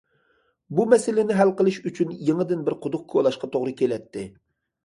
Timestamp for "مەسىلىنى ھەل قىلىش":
0.93-1.77